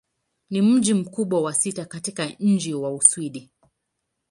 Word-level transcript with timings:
Ni 0.49 0.61
mji 0.61 0.93
mkubwa 0.93 1.41
wa 1.41 1.53
sita 1.53 1.85
katika 1.85 2.25
nchi 2.39 2.73
wa 2.73 2.93
Uswidi. 2.93 3.49